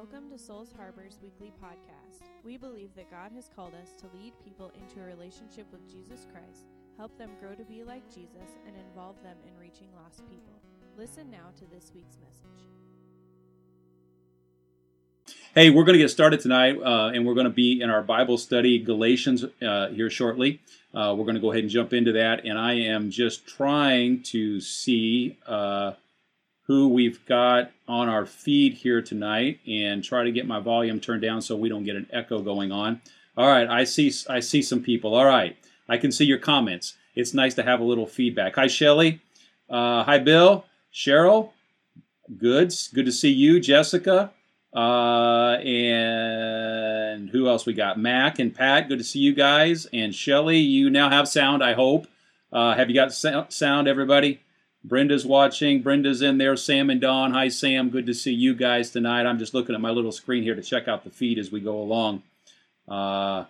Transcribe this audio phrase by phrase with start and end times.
[0.00, 2.22] Welcome to Souls Harbor's weekly podcast.
[2.42, 6.26] We believe that God has called us to lead people into a relationship with Jesus
[6.32, 6.64] Christ,
[6.96, 10.54] help them grow to be like Jesus, and involve them in reaching lost people.
[10.96, 12.64] Listen now to this week's message.
[15.54, 18.02] Hey, we're going to get started tonight, uh, and we're going to be in our
[18.02, 20.62] Bible study, Galatians, uh, here shortly.
[20.94, 24.22] Uh, we're going to go ahead and jump into that, and I am just trying
[24.22, 25.92] to see uh,
[26.70, 31.20] who we've got on our feed here tonight, and try to get my volume turned
[31.20, 33.02] down so we don't get an echo going on.
[33.36, 35.16] All right, I see, I see some people.
[35.16, 35.56] All right,
[35.88, 36.94] I can see your comments.
[37.16, 38.54] It's nice to have a little feedback.
[38.54, 39.20] Hi, Shelly.
[39.68, 40.64] Uh, hi, Bill.
[40.94, 41.50] Cheryl.
[42.38, 42.72] Good.
[42.94, 44.30] Good to see you, Jessica.
[44.72, 47.98] Uh, and who else we got?
[47.98, 48.88] Mac and Pat.
[48.88, 49.88] Good to see you guys.
[49.92, 51.64] And Shelly, you now have sound.
[51.64, 52.06] I hope.
[52.52, 54.38] Uh, have you got sound, everybody?
[54.82, 55.82] Brenda's watching.
[55.82, 56.56] Brenda's in there.
[56.56, 57.32] Sam and Don.
[57.32, 57.90] Hi, Sam.
[57.90, 59.26] Good to see you guys tonight.
[59.26, 61.60] I'm just looking at my little screen here to check out the feed as we
[61.60, 62.22] go along.
[62.88, 63.44] Uh,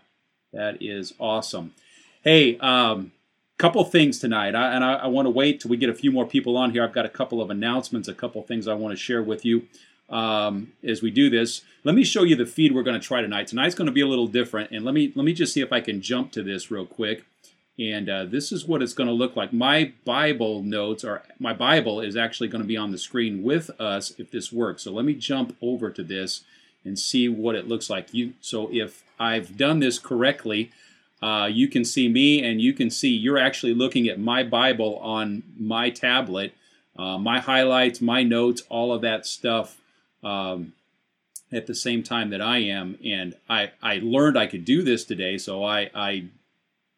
[0.52, 1.74] that is awesome.
[2.22, 3.12] Hey, um,
[3.60, 6.10] couple things tonight, I, and I, I want to wait till we get a few
[6.10, 6.82] more people on here.
[6.82, 9.66] I've got a couple of announcements, a couple things I want to share with you
[10.08, 11.60] um, as we do this.
[11.84, 13.48] Let me show you the feed we're going to try tonight.
[13.48, 15.72] Tonight's going to be a little different, and let me let me just see if
[15.72, 17.24] I can jump to this real quick.
[17.80, 19.54] And uh, this is what it's going to look like.
[19.54, 23.70] My Bible notes are my Bible is actually going to be on the screen with
[23.80, 24.82] us if this works.
[24.82, 26.42] So let me jump over to this
[26.84, 28.12] and see what it looks like.
[28.12, 30.70] You so if I've done this correctly,
[31.22, 34.96] uh, you can see me and you can see you're actually looking at my Bible
[34.98, 36.52] on my tablet,
[36.98, 39.78] uh, my highlights, my notes, all of that stuff
[40.22, 40.74] um,
[41.50, 42.98] at the same time that I am.
[43.02, 46.24] And I, I learned I could do this today, so I, I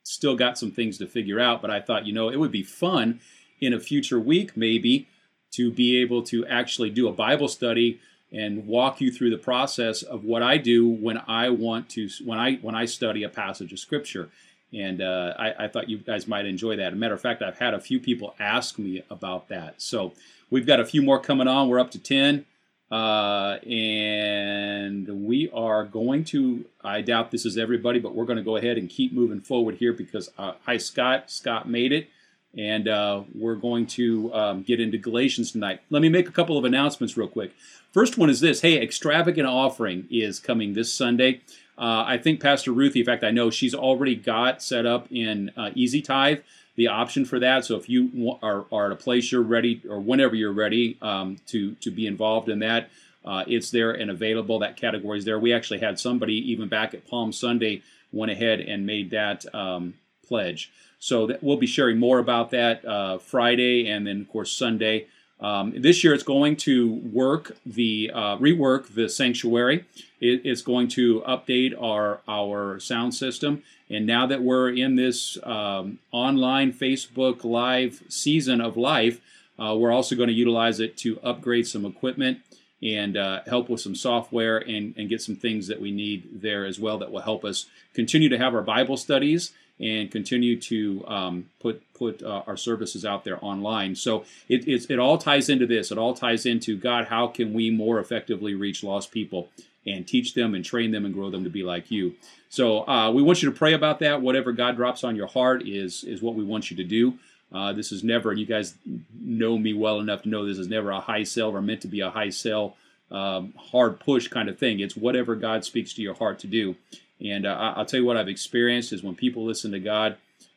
[0.02, 1.62] still got some things to figure out.
[1.62, 3.20] But I thought, you know, it would be fun
[3.60, 5.08] in a future week maybe
[5.52, 8.00] to be able to actually do a Bible study
[8.32, 12.38] and walk you through the process of what I do when I want to when
[12.38, 14.30] I when I study a passage of Scripture.
[14.72, 16.86] And uh, I, I, thought you guys might enjoy that.
[16.86, 19.82] As a matter of fact, I've had a few people ask me about that.
[19.82, 20.14] So
[20.48, 21.68] we've got a few more coming on.
[21.68, 22.46] We're up to ten.
[22.92, 28.42] Uh, and we are going to, I doubt this is everybody, but we're going to
[28.42, 31.30] go ahead and keep moving forward here because, uh, hi, Scott.
[31.30, 32.10] Scott made it.
[32.54, 35.80] And uh, we're going to um, get into Galatians tonight.
[35.88, 37.52] Let me make a couple of announcements real quick.
[37.92, 41.40] First one is this hey, extravagant offering is coming this Sunday.
[41.78, 45.50] Uh, I think Pastor Ruthie, in fact, I know she's already got set up in
[45.56, 46.40] uh, Easy Tithe
[46.76, 47.64] the option for that.
[47.64, 51.36] So if you are, are at a place you're ready, or whenever you're ready um,
[51.48, 52.90] to to be involved in that,
[53.24, 54.58] uh, it's there and available.
[54.58, 55.38] That category is there.
[55.38, 59.94] We actually had somebody even back at Palm Sunday went ahead and made that um,
[60.26, 60.70] pledge.
[60.98, 65.06] So that, we'll be sharing more about that uh, Friday and then of course Sunday.
[65.42, 69.84] Um, this year, it's going to work the uh, rework the sanctuary.
[70.20, 73.64] It, it's going to update our our sound system.
[73.90, 79.20] And now that we're in this um, online Facebook Live season of life,
[79.58, 82.38] uh, we're also going to utilize it to upgrade some equipment
[82.82, 86.64] and uh, help with some software and, and get some things that we need there
[86.64, 91.04] as well that will help us continue to have our Bible studies and continue to
[91.06, 93.94] um, put put uh, our services out there online.
[93.94, 95.90] So it, it all ties into this.
[95.90, 97.06] It all ties into God.
[97.06, 99.48] How can we more effectively reach lost people
[99.86, 102.14] and teach them and train them and grow them to be like you?
[102.48, 104.20] So uh, we want you to pray about that.
[104.20, 107.14] Whatever God drops on your heart is is what we want you to do.
[107.52, 108.74] Uh, this is never, and you guys
[109.20, 111.88] know me well enough to know this is never a high sell or meant to
[111.88, 112.76] be a high sell,
[113.10, 114.80] um, hard push kind of thing.
[114.80, 116.76] It's whatever God speaks to your heart to do.
[117.24, 120.16] And uh, I'll tell you what I've experienced is when people listen to God,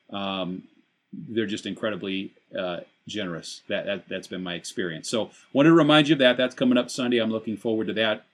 [0.09, 0.63] um,
[1.13, 3.61] they're just incredibly uh, generous.
[3.67, 5.09] That, that that's been my experience.
[5.09, 6.37] So wanted to remind you of that.
[6.37, 7.17] That's coming up Sunday.
[7.17, 8.25] I'm looking forward to that.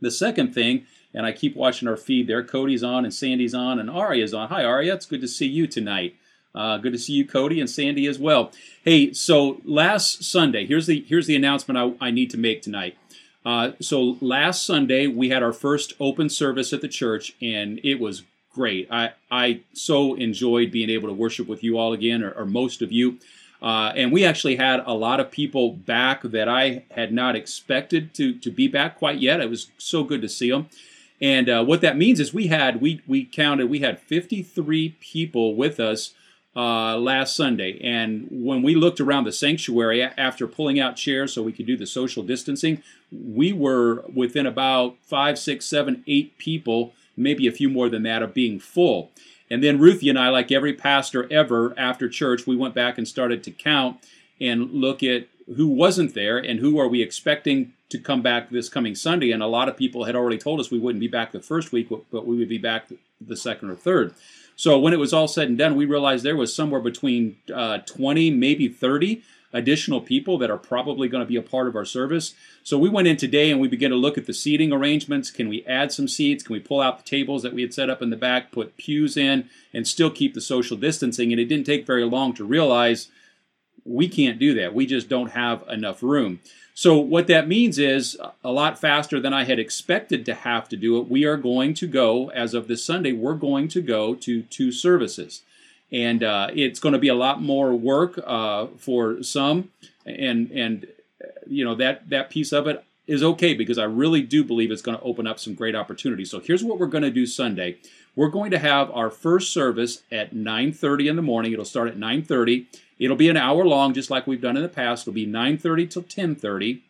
[0.00, 2.44] The second thing, and I keep watching our feed there.
[2.44, 4.48] Cody's on and Sandy's on and Aria's on.
[4.48, 6.14] Hi Aria, it's good to see you tonight.
[6.54, 8.50] Uh, good to see you, Cody and Sandy as well.
[8.82, 12.96] Hey, so last Sunday, here's the here's the announcement I, I need to make tonight.
[13.46, 18.00] Uh, so last Sunday we had our first open service at the church, and it
[18.00, 18.88] was great.
[18.90, 22.82] I I so enjoyed being able to worship with you all again, or, or most
[22.82, 23.18] of you.
[23.62, 28.12] Uh, and we actually had a lot of people back that I had not expected
[28.14, 29.40] to to be back quite yet.
[29.40, 30.68] It was so good to see them.
[31.20, 35.54] And uh, what that means is we had we we counted we had 53 people
[35.54, 36.14] with us
[36.56, 37.78] uh, last Sunday.
[37.82, 41.76] And when we looked around the sanctuary after pulling out chairs so we could do
[41.76, 42.82] the social distancing,
[43.12, 48.22] we were within about five, six, seven, eight people, maybe a few more than that,
[48.22, 49.10] of being full.
[49.50, 53.06] And then Ruthie and I, like every pastor ever after church, we went back and
[53.06, 53.98] started to count
[54.40, 55.26] and look at
[55.56, 59.30] who wasn't there and who are we expecting to come back this coming Sunday.
[59.30, 61.70] And a lot of people had already told us we wouldn't be back the first
[61.70, 62.88] week, but we would be back
[63.20, 64.14] the second or third.
[64.56, 67.78] So when it was all said and done, we realized there was somewhere between uh,
[67.78, 69.22] 20, maybe 30
[69.52, 72.34] additional people that are probably going to be a part of our service.
[72.62, 75.30] So we went in today and we began to look at the seating arrangements.
[75.30, 76.42] Can we add some seats?
[76.42, 78.76] Can we pull out the tables that we had set up in the back, put
[78.76, 81.32] pews in, and still keep the social distancing?
[81.32, 83.08] And it didn't take very long to realize
[83.86, 84.74] we can't do that.
[84.74, 86.40] We just don't have enough room.
[86.74, 90.76] So, what that means is a lot faster than I had expected to have to
[90.76, 91.08] do it.
[91.08, 94.70] We are going to go, as of this Sunday, we're going to go to two
[94.70, 95.40] services.
[95.90, 99.70] And uh, it's going to be a lot more work uh, for some.
[100.04, 100.86] And, and
[101.46, 104.82] you know, that, that piece of it is okay because I really do believe it's
[104.82, 106.30] going to open up some great opportunities.
[106.30, 107.78] So, here's what we're going to do Sunday.
[108.14, 111.54] We're going to have our first service at 9:30 in the morning.
[111.54, 112.66] It'll start at 9:30
[112.98, 115.02] It'll be an hour long, just like we've done in the past.
[115.02, 116.82] It'll be 9:30 till 10:30,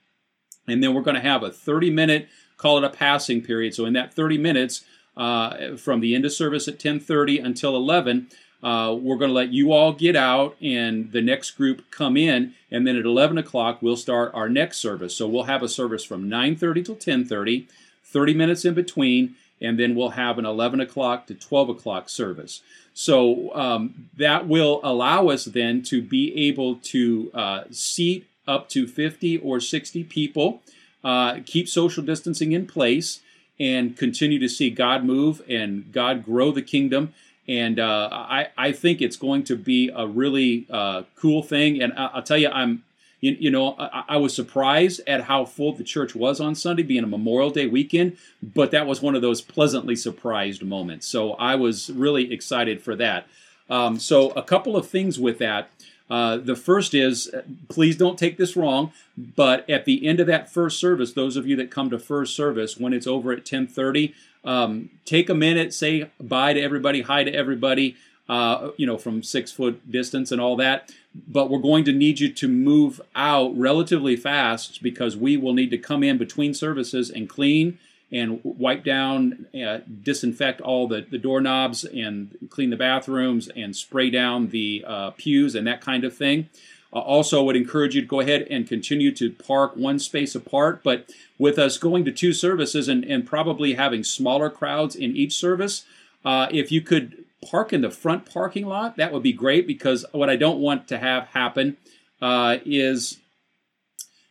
[0.68, 3.74] and then we're going to have a 30 minute, call it a passing period.
[3.74, 4.84] So in that 30 minutes,
[5.16, 8.28] uh, from the end of service at 10:30 until 11,
[8.62, 12.54] uh, we're going to let you all get out and the next group come in,
[12.70, 15.14] and then at 11 o'clock we'll start our next service.
[15.14, 17.66] So we'll have a service from 9:30 till 10:30,
[18.04, 22.62] 30 minutes in between, and then we'll have an 11 o'clock to 12 o'clock service.
[22.98, 28.86] So um, that will allow us then to be able to uh, seat up to
[28.86, 30.62] 50 or 60 people,
[31.04, 33.20] uh, keep social distancing in place,
[33.60, 37.12] and continue to see God move and God grow the kingdom.
[37.46, 41.82] And uh, I, I think it's going to be a really uh, cool thing.
[41.82, 42.82] And I, will tell you, I'm
[43.20, 46.82] you, you know, I, I, was surprised at how full the church was on Sunday,
[46.82, 51.06] being a Memorial Day weekend, but that was one of those pleasantly surprised moments.
[51.06, 53.26] So I was really excited for that.
[53.68, 55.70] Um, so, a couple of things with that.
[56.08, 57.28] Uh, the first is,
[57.68, 61.48] please don't take this wrong, but at the end of that first service, those of
[61.48, 64.14] you that come to first service when it's over at 10:30,
[64.44, 67.96] um, take a minute, say bye to everybody, hi to everybody
[68.28, 70.92] uh, you know, from six foot distance and all that.
[71.28, 75.70] But we're going to need you to move out relatively fast because we will need
[75.70, 77.78] to come in between services and clean
[78.12, 84.10] and wipe down, uh, disinfect all the, the doorknobs and clean the bathrooms and spray
[84.10, 86.48] down the uh, pews and that kind of thing.
[86.92, 90.82] Uh, also, would encourage you to go ahead and continue to park one space apart.
[90.84, 95.34] But with us going to two services and, and probably having smaller crowds in each
[95.34, 95.84] service,
[96.24, 100.04] uh, if you could park in the front parking lot, that would be great because
[100.12, 101.76] what I don't want to have happen
[102.20, 103.18] uh, is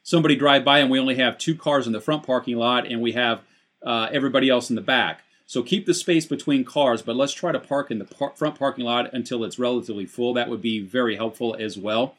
[0.04, 3.02] somebody drive by and we only have two cars in the front parking lot and
[3.02, 3.42] we have
[3.86, 5.22] uh, everybody else in the back.
[5.48, 8.58] So keep the space between cars, but let's try to park in the par- front
[8.58, 10.34] parking lot until it's relatively full.
[10.34, 12.16] That would be very helpful as well.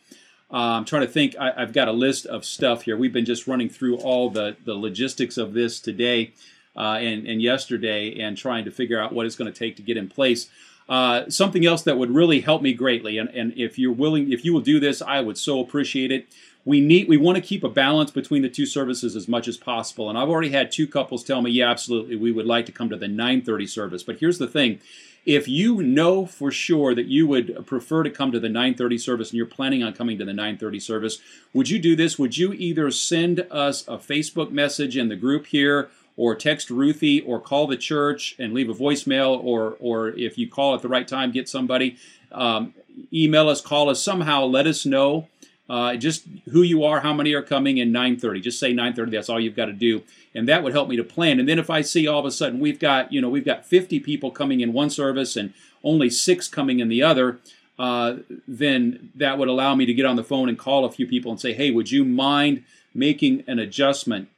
[0.53, 1.35] Uh, I'm trying to think.
[1.37, 2.97] I, have got a list of stuff here.
[2.97, 6.33] We've been just running through all the, the logistics of this today
[6.77, 9.83] uh, and, and yesterday and trying to figure out what it's going to take to
[9.83, 10.49] get in place.
[10.89, 14.45] Uh, something else that would really help me greatly, and, and if you're willing, if
[14.45, 16.27] you will do this, I would so appreciate it.
[16.65, 19.57] We need, we want to keep a balance between the two services as much as
[19.57, 20.09] possible.
[20.09, 22.89] And I've already had two couples tell me, yeah, absolutely, we would like to come
[22.91, 24.03] to the 9:30 service.
[24.03, 24.81] But here's the thing:
[25.25, 29.31] if you know for sure that you would prefer to come to the 9:30 service
[29.31, 31.19] and you're planning on coming to the 9:30 service,
[31.53, 32.19] would you do this?
[32.19, 37.21] Would you either send us a Facebook message in the group here or text Ruthie
[37.21, 40.89] or call the church and leave a voicemail or or if you call at the
[40.89, 41.97] right time, get somebody.
[42.33, 42.75] Um,
[43.13, 44.45] email us, call us somehow.
[44.45, 45.29] Let us know
[45.69, 48.43] uh, just who you are, how many are coming, in 9:30.
[48.43, 49.11] Just say 9:30.
[49.11, 50.03] That's all you've got to do,
[50.35, 51.39] and that would help me to plan.
[51.39, 53.67] And then if I see all of a sudden we've got you know we've got
[53.67, 55.53] 50 people coming in one service and
[55.85, 57.39] only six coming in the other.
[57.79, 61.07] Uh, then that would allow me to get on the phone and call a few
[61.07, 64.31] people and say, "Hey, would you mind making an adjustment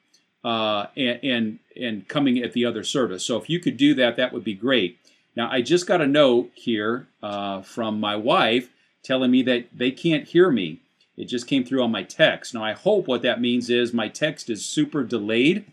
[0.44, 3.24] uh, and, and, and coming at the other service.
[3.24, 4.98] So if you could do that, that would be great.
[5.36, 8.70] Now I just got a note here uh, from my wife
[9.02, 10.80] telling me that they can't hear me.
[11.16, 12.54] It just came through on my text.
[12.54, 15.64] Now I hope what that means is my text is super delayed,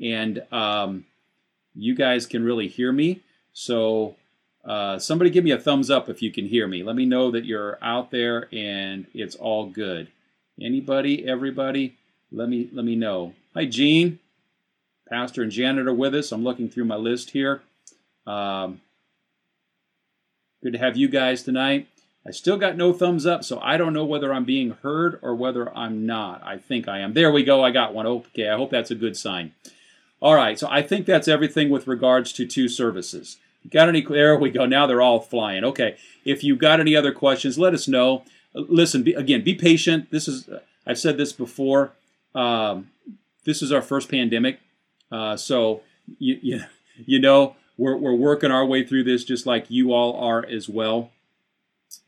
[0.00, 1.06] and um,
[1.74, 3.20] you guys can really hear me.
[3.52, 4.16] So
[4.64, 6.82] uh, somebody give me a thumbs up if you can hear me.
[6.82, 10.08] Let me know that you're out there and it's all good.
[10.60, 11.96] Anybody, everybody,
[12.30, 13.34] let me let me know.
[13.54, 14.18] Hi, Gene.
[15.08, 16.32] Pastor and janitor with us.
[16.32, 17.62] I'm looking through my list here.
[18.26, 18.80] Um,
[20.62, 21.88] good to have you guys tonight.
[22.26, 25.34] I still got no thumbs up, so I don't know whether I'm being heard or
[25.34, 26.40] whether I'm not.
[26.44, 27.14] I think I am.
[27.14, 27.64] There we go.
[27.64, 28.06] I got one.
[28.06, 29.52] Okay, I hope that's a good sign.
[30.20, 33.38] All right, so I think that's everything with regards to two services.
[33.70, 34.02] Got any?
[34.02, 34.66] There we go.
[34.66, 35.64] Now they're all flying.
[35.64, 35.96] Okay.
[36.24, 38.24] If you got any other questions, let us know.
[38.54, 40.10] Listen, be, again, be patient.
[40.10, 40.48] This is
[40.86, 41.92] I've said this before.
[42.34, 42.90] Um,
[43.44, 44.60] this is our first pandemic,
[45.12, 45.82] uh, so
[46.18, 46.64] you, you
[46.96, 50.68] you know we're we're working our way through this just like you all are as
[50.68, 51.10] well.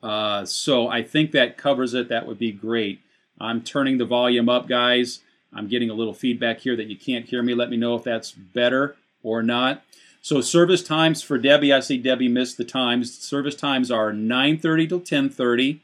[0.02, 2.08] Uh, so I think that covers it.
[2.08, 3.00] That would be great.
[3.38, 5.20] I'm turning the volume up, guys.
[5.52, 7.54] I'm getting a little feedback here that you can't hear me.
[7.54, 9.82] Let me know if that's better or not.
[10.20, 13.16] So service times for Debbie, I see Debbie missed the times.
[13.16, 15.80] Service times are 9:30 till 10:30,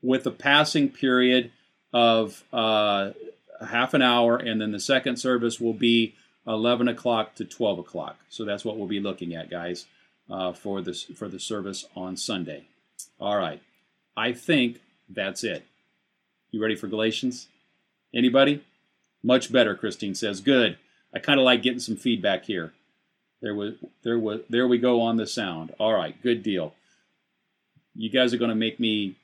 [0.00, 1.50] with a passing period
[1.92, 3.10] of uh,
[3.66, 6.14] half an hour, and then the second service will be
[6.46, 8.16] 11 o'clock to 12 o'clock.
[8.28, 9.86] So that's what we'll be looking at, guys,
[10.30, 12.66] uh, for this for the service on Sunday.
[13.20, 13.62] All right,
[14.16, 15.64] I think that's it.
[16.50, 17.48] You ready for Galatians?
[18.14, 18.62] Anybody?
[19.22, 20.40] Much better, Christine says.
[20.40, 20.76] Good.
[21.14, 22.72] I kind of like getting some feedback here.
[23.40, 25.74] There was, there was, there we go on the sound.
[25.78, 26.74] All right, good deal.
[27.94, 29.16] You guys are going to make me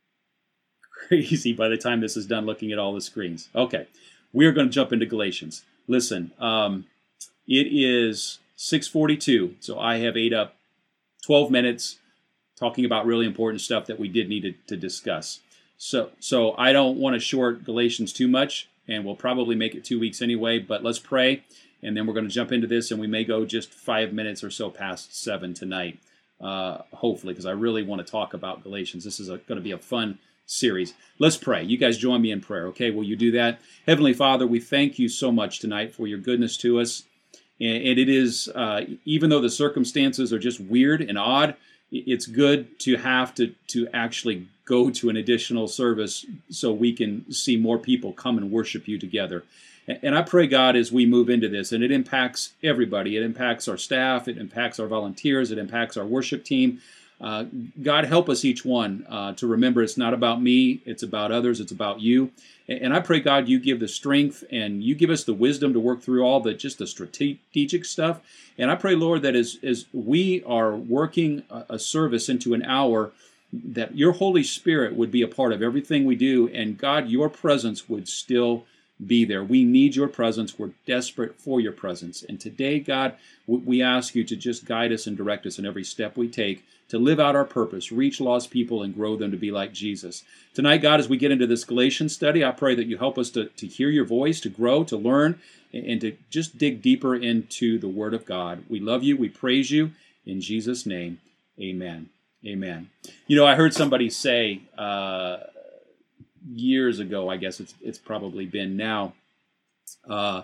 [1.08, 3.48] crazy by the time this is done looking at all the screens.
[3.54, 3.86] Okay,
[4.32, 5.64] we are going to jump into Galatians.
[5.88, 6.86] Listen, um,
[7.46, 10.56] it is 6:42, so I have ate up
[11.22, 11.98] 12 minutes
[12.56, 15.40] talking about really important stuff that we did need to, to discuss.
[15.78, 19.82] So, so I don't want to short Galatians too much, and we'll probably make it
[19.82, 20.58] two weeks anyway.
[20.58, 21.42] But let's pray,
[21.82, 24.44] and then we're going to jump into this, and we may go just five minutes
[24.44, 25.98] or so past seven tonight,
[26.38, 29.04] uh, hopefully, because I really want to talk about Galatians.
[29.04, 30.18] This is a, going to be a fun
[30.50, 30.94] series.
[31.18, 31.62] Let's pray.
[31.62, 32.90] You guys join me in prayer, okay?
[32.90, 33.60] Will you do that?
[33.86, 37.04] Heavenly Father, we thank you so much tonight for your goodness to us.
[37.60, 41.56] And, it is, uh, even though the circumstances are just weird and odd,
[41.92, 47.30] it's good to have to to actually go to an additional service so we can
[47.32, 49.42] see more people come and worship you together.
[49.88, 53.16] And I pray, God, as we move into this, and it impacts everybody.
[53.16, 56.80] It impacts our staff, it impacts our volunteers, it impacts our worship team.
[57.20, 57.44] Uh,
[57.82, 61.60] God, help us each one uh, to remember it's not about me, it's about others,
[61.60, 62.30] it's about you.
[62.66, 65.80] And I pray, God, you give the strength and you give us the wisdom to
[65.80, 68.20] work through all the just the strategic stuff.
[68.56, 73.12] And I pray, Lord, that as, as we are working a service into an hour,
[73.52, 77.28] that your Holy Spirit would be a part of everything we do, and God, your
[77.28, 78.64] presence would still
[79.06, 79.42] be there.
[79.42, 80.58] We need your presence.
[80.58, 82.22] We're desperate for your presence.
[82.22, 83.14] And today, God,
[83.46, 86.64] we ask you to just guide us and direct us in every step we take
[86.90, 90.24] to live out our purpose, reach lost people, and grow them to be like Jesus.
[90.54, 93.30] Tonight, God, as we get into this Galatian study, I pray that you help us
[93.30, 95.40] to, to hear your voice, to grow, to learn,
[95.72, 98.64] and to just dig deeper into the Word of God.
[98.68, 99.16] We love you.
[99.16, 99.92] We praise you.
[100.26, 101.20] In Jesus' name,
[101.60, 102.10] amen.
[102.44, 102.90] Amen.
[103.28, 105.38] You know, I heard somebody say uh,
[106.48, 109.12] years ago, I guess it's, it's probably been now,
[110.08, 110.42] uh,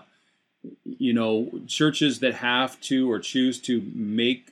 [0.83, 4.51] you know, churches that have to or choose to make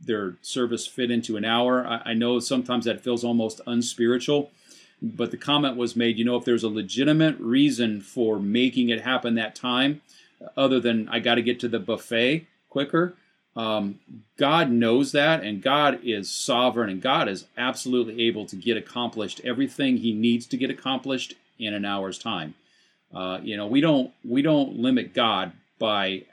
[0.00, 1.86] their service fit into an hour.
[1.86, 4.50] I, I know sometimes that feels almost unspiritual,
[5.02, 9.02] but the comment was made, you know, if there's a legitimate reason for making it
[9.02, 10.00] happen that time,
[10.56, 13.14] other than I got to get to the buffet quicker,
[13.56, 14.00] um,
[14.36, 19.40] God knows that, and God is sovereign, and God is absolutely able to get accomplished
[19.44, 22.54] everything He needs to get accomplished in an hour's time.
[23.14, 26.24] Uh, you know, we don't we don't limit God by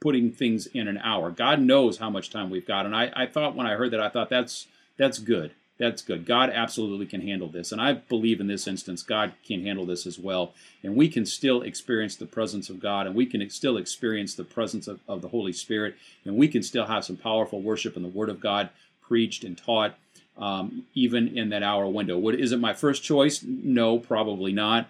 [0.00, 1.30] putting things in an hour.
[1.30, 2.86] God knows how much time we've got.
[2.86, 4.66] And I, I thought when I heard that, I thought that's
[4.98, 5.52] that's good.
[5.82, 6.26] That's good.
[6.26, 7.72] God absolutely can handle this.
[7.72, 10.54] And I believe in this instance, God can handle this as well.
[10.84, 14.44] And we can still experience the presence of God, and we can still experience the
[14.44, 18.04] presence of, of the Holy Spirit, and we can still have some powerful worship and
[18.04, 18.70] the Word of God
[19.00, 19.96] preached and taught,
[20.38, 22.16] um, even in that hour window.
[22.16, 23.42] What, is it my first choice?
[23.42, 24.88] No, probably not.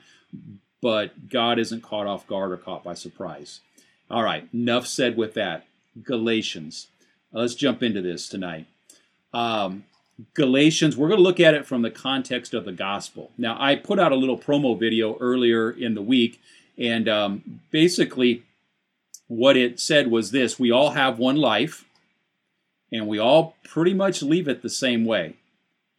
[0.82, 3.60] But God isn't caught off guard or caught by surprise.
[4.10, 5.64] All right, enough said with that.
[6.02, 6.88] Galatians.
[7.32, 8.66] Let's jump into this tonight.
[9.32, 9.84] Um,
[10.34, 13.30] Galatians, we're going to look at it from the context of the gospel.
[13.38, 16.40] Now, I put out a little promo video earlier in the week,
[16.78, 18.42] and um, basically,
[19.28, 21.84] what it said was this We all have one life,
[22.92, 25.36] and we all pretty much leave it the same way.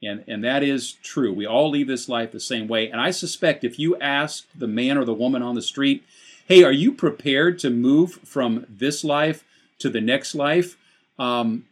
[0.02, 1.34] And, and that is true.
[1.34, 2.90] We all leave this life the same way.
[2.90, 6.04] And I suspect if you asked the man or the woman on the street,
[6.46, 9.46] hey, are you prepared to move from this life
[9.80, 10.78] to the next life?
[11.20, 11.66] Um,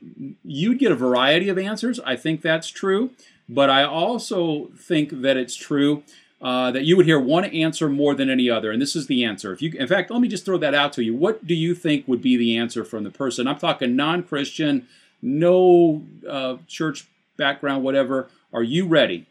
[0.43, 1.99] you'd get a variety of answers.
[1.99, 3.11] I think that's true.
[3.51, 6.03] But I also think that it's true
[6.41, 9.23] uh, that you would hear one answer more than any other, and this is the
[9.25, 9.51] answer.
[9.51, 11.13] If you, in fact, let me just throw that out to you.
[11.13, 13.47] What do you think would be the answer from the person?
[13.47, 14.87] I'm talking non-Christian,
[15.21, 17.07] no uh, church
[17.37, 18.29] background, whatever.
[18.53, 19.27] Are you ready?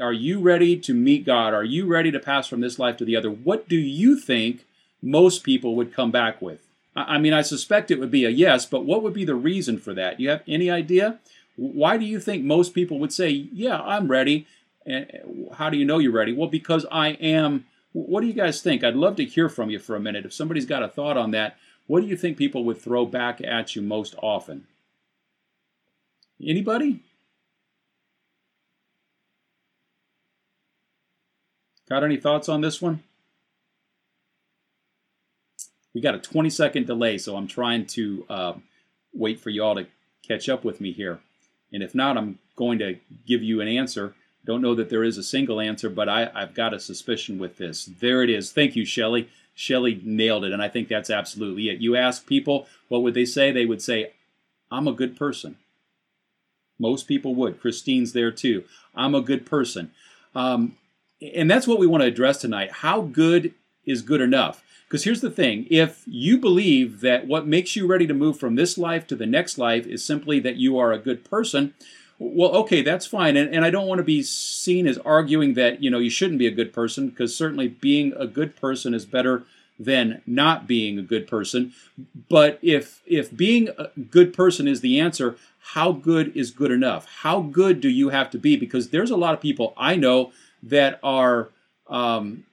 [0.00, 1.52] Are you ready to meet God?
[1.54, 3.30] Are you ready to pass from this life to the other?
[3.30, 4.64] What do you think
[5.02, 6.67] most people would come back with?
[7.06, 9.78] I mean, I suspect it would be a yes, but what would be the reason
[9.78, 10.20] for that?
[10.20, 11.18] You have any idea?
[11.56, 14.46] Why do you think most people would say, "Yeah, I'm ready"?
[14.86, 15.06] And
[15.54, 16.32] how do you know you're ready?
[16.32, 17.66] Well, because I am.
[17.92, 18.84] What do you guys think?
[18.84, 20.24] I'd love to hear from you for a minute.
[20.24, 23.40] If somebody's got a thought on that, what do you think people would throw back
[23.42, 24.66] at you most often?
[26.40, 27.00] Anybody?
[31.88, 33.02] Got any thoughts on this one?
[35.94, 38.52] We got a 20 second delay, so I'm trying to uh,
[39.12, 39.86] wait for you all to
[40.26, 41.20] catch up with me here.
[41.72, 44.14] And if not, I'm going to give you an answer.
[44.44, 47.56] Don't know that there is a single answer, but I, have got a suspicion with
[47.58, 47.86] this.
[48.00, 48.52] There it is.
[48.52, 49.28] Thank you, Shelley.
[49.54, 51.80] Shelley nailed it, and I think that's absolutely it.
[51.80, 53.50] You ask people, what would they say?
[53.50, 54.12] They would say,
[54.70, 55.56] I'm a good person.
[56.78, 57.60] Most people would.
[57.60, 58.64] Christine's there too.
[58.94, 59.90] I'm a good person.
[60.34, 60.76] Um,
[61.20, 62.70] and that's what we want to address tonight.
[62.70, 63.52] How good
[63.84, 64.62] is good enough?
[64.88, 68.54] Because here's the thing if you believe that what makes you ready to move from
[68.54, 71.74] this life to the next life is simply that you are a good person,
[72.18, 73.36] well, okay, that's fine.
[73.36, 76.38] And, and I don't want to be seen as arguing that, you know, you shouldn't
[76.38, 79.44] be a good person, because certainly being a good person is better
[79.78, 81.72] than not being a good person.
[82.28, 85.36] But if if being a good person is the answer,
[85.74, 87.06] how good is good enough?
[87.20, 88.56] How good do you have to be?
[88.56, 91.50] Because there's a lot of people I know that are
[91.86, 92.44] um,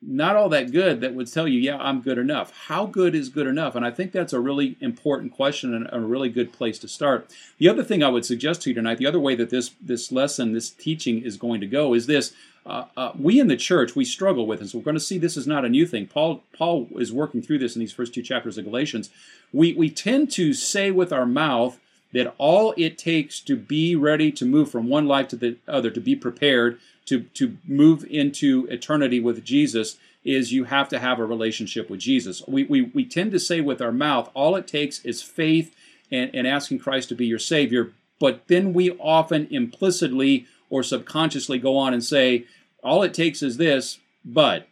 [0.00, 2.52] not all that good that would tell you, yeah, I'm good enough.
[2.66, 3.74] How good is good enough?
[3.74, 7.34] And I think that's a really important question and a really good place to start.
[7.58, 10.12] The other thing I would suggest to you tonight, the other way that this this
[10.12, 12.32] lesson, this teaching is going to go, is this.
[12.66, 15.16] Uh, uh, we in the church we struggle with, and so we're going to see
[15.16, 16.06] this is not a new thing.
[16.06, 19.10] Paul Paul is working through this in these first two chapters of Galatians.
[19.52, 21.80] We we tend to say with our mouth
[22.12, 25.90] that all it takes to be ready to move from one life to the other,
[25.90, 26.78] to be prepared,
[27.08, 32.00] to, to move into eternity with Jesus is you have to have a relationship with
[32.00, 32.42] Jesus.
[32.46, 35.74] We, we, we tend to say with our mouth, all it takes is faith
[36.10, 41.58] and, and asking Christ to be your Savior, but then we often implicitly or subconsciously
[41.58, 42.44] go on and say,
[42.82, 44.68] all it takes is this, but,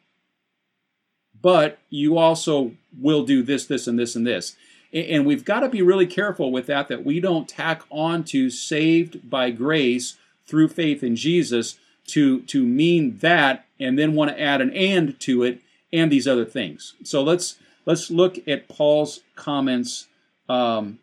[1.40, 4.56] but you also will do this, this, and this, and this.
[4.92, 8.50] And we've got to be really careful with that, that we don't tack on to
[8.50, 14.40] saved by grace through faith in Jesus to to mean that and then want to
[14.40, 15.60] add an and to it
[15.92, 16.94] and these other things.
[17.04, 20.06] So let's let's look at Paul's comments
[20.48, 20.98] um,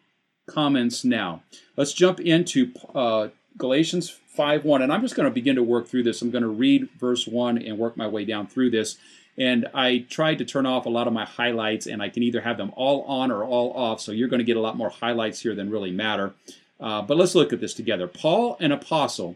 [0.48, 1.42] comments now.
[1.76, 4.82] Let's jump into uh, Galatians 5 1.
[4.82, 6.22] And I'm just going to begin to work through this.
[6.22, 8.98] I'm going to read verse 1 and work my way down through this.
[9.38, 12.42] And I tried to turn off a lot of my highlights, and I can either
[12.42, 14.00] have them all on or all off.
[14.00, 16.34] So you're going to get a lot more highlights here than really matter.
[16.80, 18.08] Uh, but let's look at this together.
[18.08, 19.36] Paul, an apostle,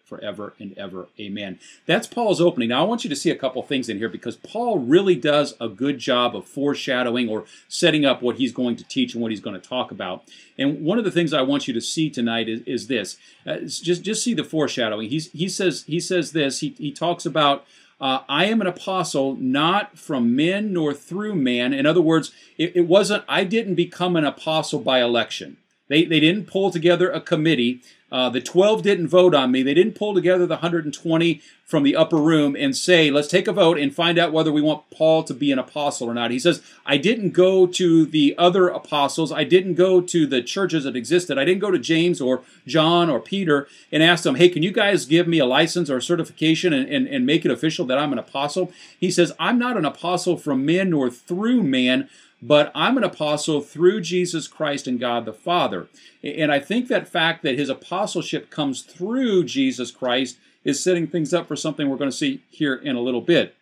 [0.11, 1.07] forever and ever.
[1.17, 1.57] Amen.
[1.85, 2.67] That's Paul's opening.
[2.67, 5.53] Now, I want you to see a couple things in here because Paul really does
[5.61, 9.31] a good job of foreshadowing or setting up what he's going to teach and what
[9.31, 10.25] he's going to talk about.
[10.57, 13.15] And one of the things I want you to see tonight is, is this.
[13.47, 15.09] Uh, just just see the foreshadowing.
[15.09, 16.59] He's, he says he says this.
[16.59, 17.65] He, he talks about
[18.01, 21.71] uh, I am an apostle not from men nor through man.
[21.71, 25.57] In other words, it, it wasn't, I didn't become an apostle by election.
[25.87, 27.81] They, they didn't pull together a committee.
[28.11, 29.63] Uh, the 12 didn't vote on me.
[29.63, 33.53] They didn't pull together the 120 from the upper room and say, let's take a
[33.53, 36.29] vote and find out whether we want Paul to be an apostle or not.
[36.29, 39.31] He says, I didn't go to the other apostles.
[39.31, 41.37] I didn't go to the churches that existed.
[41.37, 44.73] I didn't go to James or John or Peter and ask them, hey, can you
[44.73, 47.97] guys give me a license or a certification and, and, and make it official that
[47.97, 48.73] I'm an apostle?
[48.99, 52.09] He says, I'm not an apostle from men nor through man,
[52.41, 55.87] but I'm an apostle through Jesus Christ and God the Father.
[56.23, 61.33] And I think that fact that his apostleship comes through Jesus Christ is setting things
[61.33, 63.55] up for something we're going to see here in a little bit.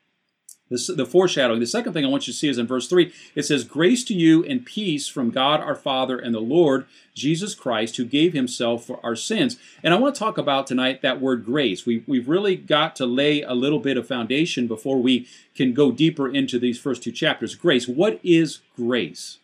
[0.69, 1.59] The, the foreshadowing.
[1.59, 3.11] The second thing I want you to see is in verse 3.
[3.35, 7.55] It says, Grace to you and peace from God our Father and the Lord Jesus
[7.55, 9.57] Christ, who gave himself for our sins.
[9.83, 11.85] And I want to talk about tonight that word grace.
[11.85, 15.91] We, we've really got to lay a little bit of foundation before we can go
[15.91, 17.55] deeper into these first two chapters.
[17.55, 17.87] Grace.
[17.87, 19.39] What is grace?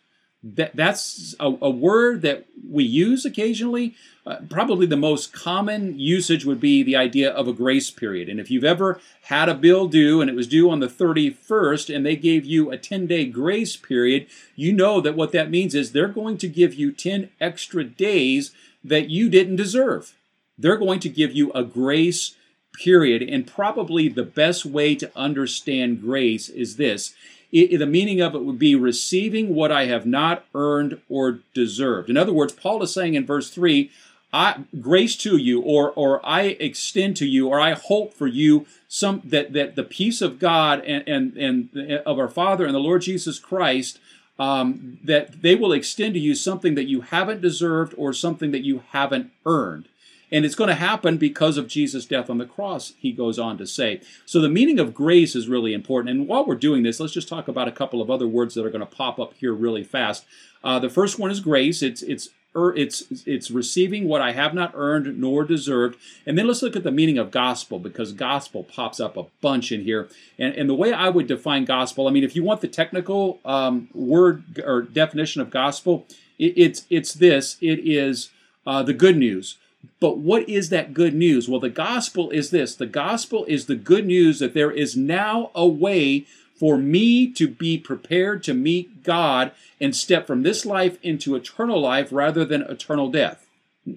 [0.54, 3.94] That, that's a, a word that we use occasionally,
[4.26, 8.28] uh, probably the most common usage would be the idea of a grace period.
[8.28, 11.94] And if you've ever had a bill due and it was due on the 31st
[11.94, 15.74] and they gave you a 10 day grace period, you know that what that means
[15.74, 18.52] is they're going to give you 10 extra days
[18.84, 20.14] that you didn't deserve.
[20.58, 22.36] They're going to give you a grace
[22.72, 23.22] period.
[23.22, 27.14] And probably the best way to understand grace is this
[27.52, 32.10] it, the meaning of it would be receiving what I have not earned or deserved.
[32.10, 33.90] In other words, Paul is saying in verse 3,
[34.32, 38.66] I, grace to you, or or I extend to you, or I hope for you
[38.88, 42.80] some that that the peace of God and and, and of our Father and the
[42.80, 43.98] Lord Jesus Christ
[44.38, 48.64] um, that they will extend to you something that you haven't deserved or something that
[48.64, 49.88] you haven't earned.
[50.32, 53.58] And it's going to happen because of Jesus' death on the cross, he goes on
[53.58, 54.00] to say.
[54.24, 56.10] So the meaning of grace is really important.
[56.10, 58.66] And while we're doing this, let's just talk about a couple of other words that
[58.66, 60.24] are going to pop up here really fast.
[60.64, 61.82] Uh, the first one is grace.
[61.82, 65.98] It's it's it's it's receiving what I have not earned nor deserved.
[66.24, 69.72] And then let's look at the meaning of gospel because gospel pops up a bunch
[69.72, 70.08] in here.
[70.38, 73.40] And, and the way I would define gospel, I mean, if you want the technical
[73.44, 76.06] um, word or definition of gospel,
[76.38, 77.58] it, it's it's this.
[77.60, 78.30] It is
[78.66, 79.58] uh, the good news.
[80.00, 81.48] But what is that good news?
[81.48, 82.74] Well, the gospel is this.
[82.74, 86.26] The gospel is the good news that there is now a way
[86.58, 91.80] for me to be prepared to meet God and step from this life into eternal
[91.80, 93.46] life rather than eternal death.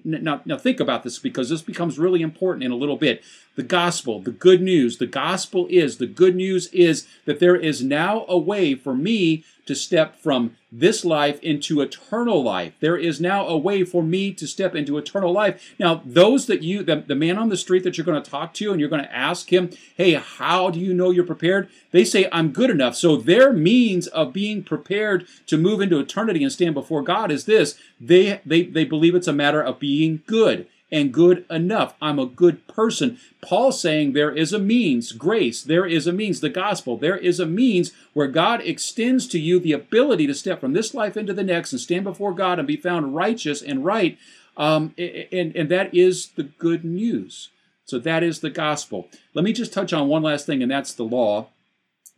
[0.04, 3.24] Now, now think about this because this becomes really important in a little bit.
[3.56, 7.82] The gospel, the good news, the gospel is, the good news is that there is
[7.82, 12.74] now a way for me to step from this life into eternal life.
[12.80, 15.74] There is now a way for me to step into eternal life.
[15.78, 18.52] Now, those that you, the, the man on the street that you're going to talk
[18.54, 21.68] to and you're going to ask him, hey, how do you know you're prepared?
[21.92, 22.96] They say, I'm good enough.
[22.96, 27.44] So their means of being prepared to move into eternity and stand before God is
[27.44, 27.78] this.
[28.00, 31.94] They, they, they believe it's a matter of being good and good enough.
[32.00, 33.18] I'm a good person.
[33.40, 37.38] Paul's saying there is a means, grace, there is a means, the gospel, there is
[37.38, 41.32] a means where God extends to you the ability to step from this life into
[41.32, 44.18] the next and stand before God and be found righteous and right.
[44.56, 47.50] Um, and, and that is the good news.
[47.84, 49.08] So that is the gospel.
[49.34, 51.48] Let me just touch on one last thing, and that's the law,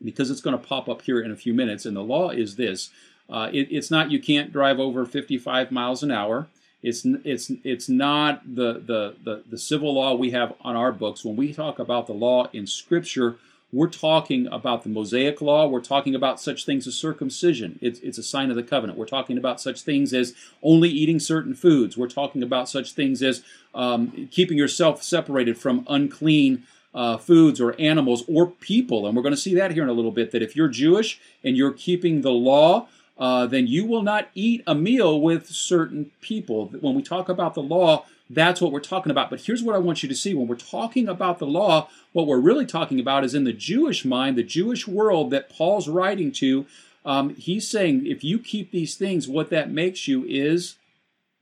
[0.02, 1.86] because it's going to pop up here in a few minutes.
[1.86, 2.90] And the law is this
[3.32, 6.48] uh, it, it's not you can't drive over 55 miles an hour.
[6.82, 11.24] It's it's it's not the, the the the civil law we have on our books.
[11.24, 13.36] When we talk about the law in Scripture,
[13.72, 15.66] we're talking about the Mosaic law.
[15.66, 17.78] We're talking about such things as circumcision.
[17.80, 18.98] It's, it's a sign of the covenant.
[18.98, 21.96] We're talking about such things as only eating certain foods.
[21.96, 23.42] We're talking about such things as
[23.74, 26.64] um, keeping yourself separated from unclean
[26.94, 29.06] uh, foods or animals or people.
[29.06, 31.18] And we're going to see that here in a little bit that if you're Jewish
[31.42, 36.10] and you're keeping the law, uh, then you will not eat a meal with certain
[36.20, 36.66] people.
[36.80, 39.30] When we talk about the law, that's what we're talking about.
[39.30, 42.26] But here's what I want you to see when we're talking about the law, what
[42.26, 46.32] we're really talking about is in the Jewish mind, the Jewish world that Paul's writing
[46.32, 46.66] to.
[47.04, 50.76] Um, he's saying if you keep these things, what that makes you is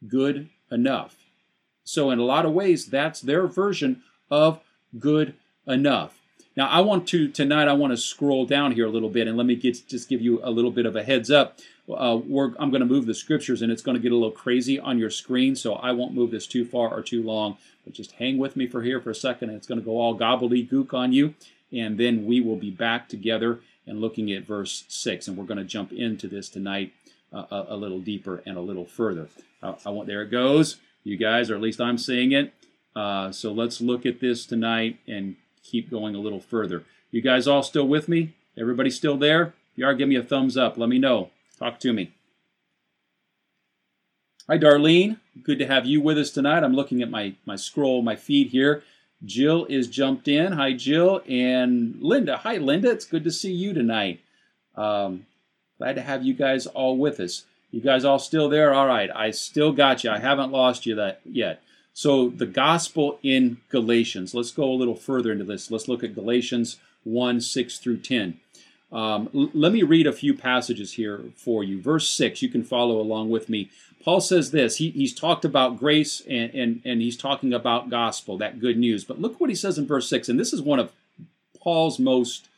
[0.09, 1.17] good enough.
[1.85, 4.61] So, in a lot of ways, that's their version of
[4.99, 5.35] good
[5.67, 6.20] enough.
[6.57, 7.69] Now, I want to tonight.
[7.69, 10.21] I want to scroll down here a little bit, and let me get, just give
[10.21, 11.59] you a little bit of a heads up.
[11.89, 12.19] Uh,
[12.59, 14.99] I'm going to move the scriptures, and it's going to get a little crazy on
[14.99, 17.57] your screen, so I won't move this too far or too long.
[17.85, 19.99] But just hang with me for here for a second, and it's going to go
[19.99, 21.35] all gobbledygook on you,
[21.73, 25.59] and then we will be back together and looking at verse six, and we're going
[25.59, 26.93] to jump into this tonight
[27.33, 29.29] uh, a, a, little deeper and a little further.
[29.63, 32.53] Uh, I want there it goes, you guys, or at least I'm seeing it.
[32.95, 36.85] Uh, so let's look at this tonight and keep going a little further.
[37.11, 38.35] You guys all still with me?
[38.59, 39.55] Everybody still there?
[39.73, 40.77] If you are, give me a thumbs up.
[40.77, 41.31] Let me know.
[41.59, 42.13] Talk to me.
[44.49, 45.19] Hi, Darlene.
[45.43, 46.65] Good to have you with us tonight.
[46.65, 48.83] I'm looking at my, my scroll, my feed here.
[49.25, 50.53] Jill is jumped in.
[50.53, 51.23] Hi, Jill.
[51.29, 52.39] And Linda.
[52.39, 52.91] Hi, Linda.
[52.91, 54.21] It's good to see you tonight.
[54.77, 55.27] Um,
[55.79, 57.45] glad to have you guys all with us.
[57.71, 58.75] You guys all still there?
[58.75, 59.11] All right.
[59.15, 60.11] I still got you.
[60.11, 61.63] I haven't lost you that yet.
[61.93, 64.35] So the gospel in Galatians.
[64.35, 65.71] Let's go a little further into this.
[65.71, 68.41] Let's look at Galatians 1 6 through 10.
[68.93, 71.81] Um, l- let me read a few passages here for you.
[71.81, 73.71] Verse 6, you can follow along with me.
[74.03, 74.77] Paul says this.
[74.77, 79.05] He, he's talked about grace and, and, and he's talking about gospel, that good news.
[79.05, 80.29] But look what he says in verse 6.
[80.29, 80.93] And this is one of
[81.61, 82.49] Paul's most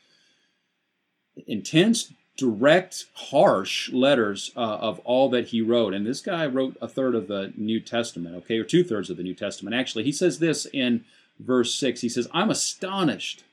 [1.46, 5.94] intense, direct, harsh letters uh, of all that he wrote.
[5.94, 9.16] And this guy wrote a third of the New Testament, okay, or two thirds of
[9.16, 9.76] the New Testament.
[9.76, 11.04] Actually, he says this in
[11.38, 12.00] verse 6.
[12.00, 13.44] He says, I'm astonished.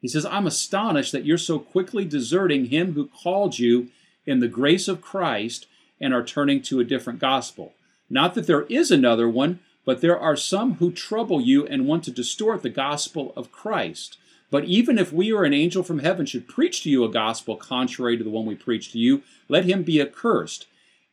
[0.00, 3.88] He says, I'm astonished that you're so quickly deserting him who called you
[4.24, 5.66] in the grace of Christ
[6.00, 7.72] and are turning to a different gospel.
[8.08, 12.04] Not that there is another one, but there are some who trouble you and want
[12.04, 14.18] to distort the gospel of Christ.
[14.50, 17.56] But even if we or an angel from heaven should preach to you a gospel
[17.56, 20.66] contrary to the one we preach to you, let him be accursed.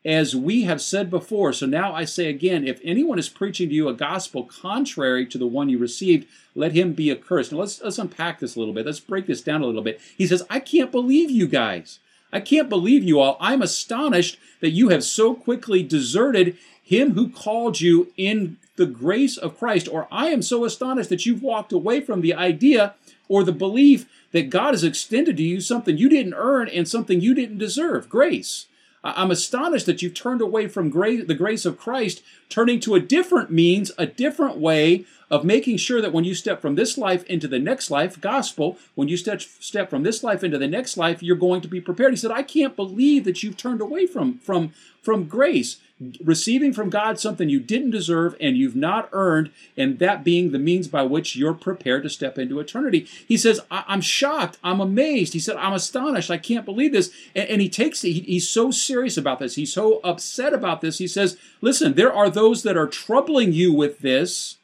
[0.06, 1.54] as we have said before.
[1.54, 5.38] So now I say again if anyone is preaching to you a gospel contrary to
[5.38, 7.52] the one you received, let him be accursed.
[7.52, 8.86] Now let's, let's unpack this a little bit.
[8.86, 10.02] Let's break this down a little bit.
[10.17, 12.00] He says, I can't believe you guys.
[12.32, 13.38] I can't believe you all.
[13.39, 19.38] I'm astonished that you have so quickly deserted him who called you in the grace
[19.38, 19.88] of Christ.
[19.88, 22.96] Or I am so astonished that you've walked away from the idea
[23.27, 27.21] or the belief that God has extended to you something you didn't earn and something
[27.21, 28.67] you didn't deserve grace.
[29.03, 33.01] I'm astonished that you've turned away from grace, the grace of Christ, turning to a
[33.01, 37.23] different means, a different way of making sure that when you step from this life
[37.25, 40.95] into the next life, gospel, when you step, step from this life into the next
[40.95, 42.12] life, you're going to be prepared.
[42.12, 45.77] He said, I can't believe that you've turned away from, from, from grace
[46.23, 50.60] receiving from God something you didn't deserve and you've not earned, and that being the
[50.60, 53.08] means by which you're prepared to step into eternity.
[53.27, 54.58] He says, I- am shocked.
[54.63, 55.34] I'm amazed.
[55.34, 56.32] He said, I'm astonished.
[56.32, 57.12] I can't believe this.
[57.36, 59.56] And, and he takes he, he's so serious about this.
[59.56, 60.97] He's so upset about this.
[60.97, 64.58] He says, Listen, there are those that are troubling you with this.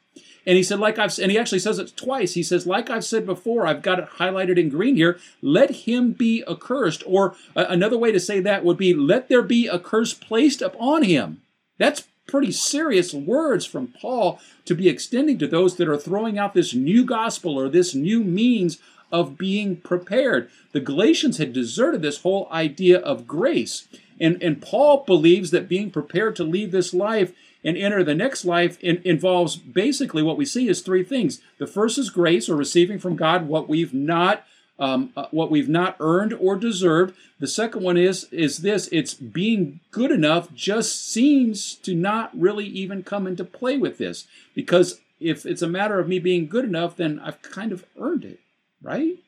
[0.50, 2.34] And he said, like I've, and he actually says it twice.
[2.34, 5.16] He says, like I've said before, I've got it highlighted in green here.
[5.40, 7.04] Let him be accursed.
[7.06, 10.60] Or uh, another way to say that would be, let there be a curse placed
[10.60, 11.40] upon him.
[11.78, 16.52] That's pretty serious words from Paul to be extending to those that are throwing out
[16.54, 18.80] this new gospel or this new means
[19.12, 20.50] of being prepared.
[20.72, 23.86] The Galatians had deserted this whole idea of grace.
[24.18, 27.32] And, and Paul believes that being prepared to leave this life
[27.64, 31.40] and enter the next life in, involves basically what we see is three things.
[31.58, 34.44] The first is grace or receiving from God what we've not
[34.78, 37.14] um, uh, what we've not earned or deserved.
[37.38, 42.66] The second one is is this: it's being good enough just seems to not really
[42.66, 46.64] even come into play with this because if it's a matter of me being good
[46.64, 48.40] enough, then I've kind of earned it,
[48.82, 49.18] right?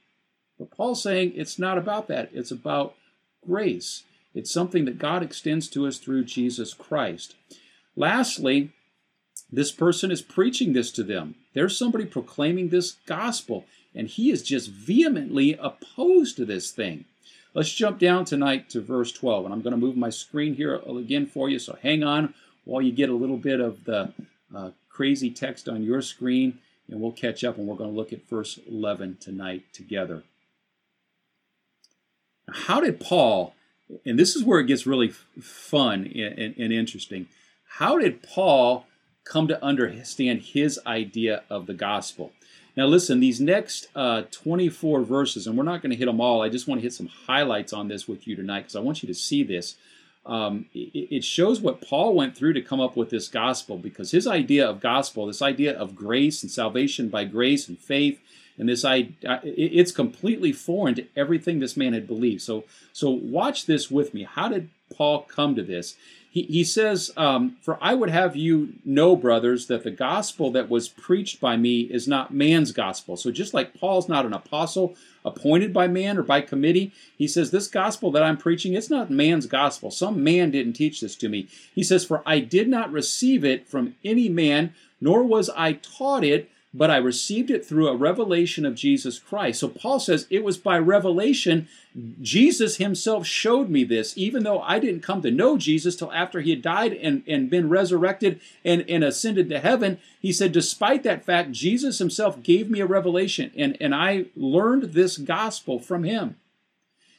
[0.59, 2.31] But Paul's saying it's not about that.
[2.33, 2.95] It's about
[3.47, 4.05] grace.
[4.35, 7.35] It's something that God extends to us through Jesus Christ.
[7.97, 8.71] Lastly,
[9.51, 11.35] this person is preaching this to them.
[11.55, 17.05] There's somebody proclaiming this gospel, and he is just vehemently opposed to this thing.
[17.55, 20.77] Let's jump down tonight to verse 12, and I'm going to move my screen here
[20.77, 22.33] again for you, so hang on
[22.65, 24.13] while you get a little bit of the
[24.55, 28.13] uh, crazy text on your screen, and we'll catch up, and we're going to look
[28.13, 30.23] at verse 11 tonight together.
[32.51, 33.55] how did Paul,
[34.07, 37.29] and this is where it gets really fun and, and, and interesting,
[37.79, 38.87] how did Paul
[39.25, 42.33] come to understand his idea of the gospel?
[42.77, 46.43] Now, listen, these next uh, 24 verses, and we're not going to hit them all.
[46.43, 49.03] I just want to hit some highlights on this with you tonight because I want
[49.03, 49.77] you to see this.
[50.27, 54.13] Um, it, it, shows what Paul went through to come up with this gospel because
[54.13, 58.21] his idea of gospel, this idea of grace and salvation by grace and faith,
[58.57, 62.43] and this idea, it's completely foreign to everything this man had believed.
[62.43, 64.23] So, so watch this with me.
[64.25, 65.97] How did Paul come to this?
[66.33, 70.71] He, he says, um, For I would have you know, brothers, that the gospel that
[70.71, 73.19] was preached by me is not man's gospel.
[73.19, 77.51] So just like Paul's not an apostle appointed by man or by committee, he says,
[77.51, 79.91] This gospel that I'm preaching, it's not man's gospel.
[79.91, 81.49] Some man didn't teach this to me.
[81.75, 86.25] He says, For I did not receive it from any man, nor was I taught
[86.25, 89.61] it but I received it through a revelation of Jesus Christ.
[89.61, 91.69] So Paul says it was by revelation.
[92.23, 96.41] Jesus himself showed me this, even though I didn't come to know Jesus till after
[96.41, 99.99] he had died and, and been resurrected and, and ascended to heaven.
[100.21, 104.95] He said, despite that fact, Jesus himself gave me a revelation, and, and I learned
[104.95, 106.37] this gospel from him.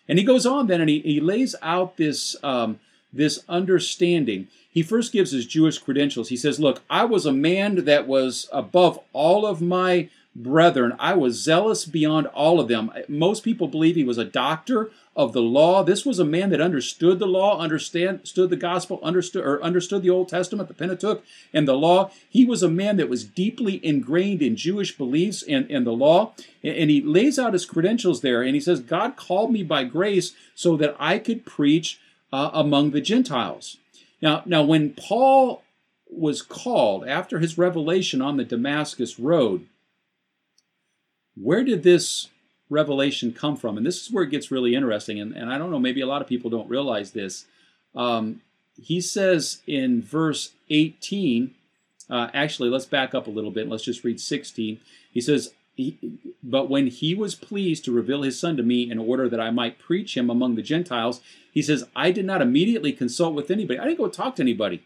[0.08, 2.80] And he goes on then and he, he lays out this, um,
[3.14, 6.30] this understanding he first gives his Jewish credentials.
[6.30, 10.96] He says, Look, I was a man that was above all of my brethren.
[10.98, 12.92] I was zealous beyond all of them.
[13.08, 15.84] Most people believe he was a doctor of the law.
[15.84, 20.02] This was a man that understood the law, understand, understood the gospel, understood or understood
[20.02, 21.24] the Old Testament, the Pentateuch,
[21.54, 22.10] and the law.
[22.28, 26.34] He was a man that was deeply ingrained in Jewish beliefs and, and the law.
[26.64, 30.34] And he lays out his credentials there, and he says, God called me by grace
[30.56, 32.00] so that I could preach
[32.34, 33.78] uh, among the Gentiles.
[34.20, 35.62] Now, now when Paul
[36.10, 39.68] was called after his revelation on the Damascus road,
[41.40, 42.30] where did this
[42.72, 43.78] revelation come from?
[43.78, 45.20] And this is where it gets really interesting.
[45.20, 47.46] And, and I don't know, maybe a lot of people don't realize this.
[47.96, 48.42] Um,
[48.82, 51.54] he says in verse 18,
[52.10, 53.70] uh, actually, let's back up a little bit.
[53.70, 54.80] Let's just read 16.
[55.12, 55.98] He says, he,
[56.44, 59.50] but when he was pleased to reveal his son to me in order that I
[59.50, 63.80] might preach him among the Gentiles, he says, I did not immediately consult with anybody.
[63.80, 64.84] I didn't go talk to anybody.